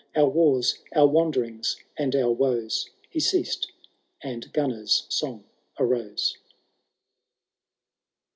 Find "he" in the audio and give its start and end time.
3.11-3.19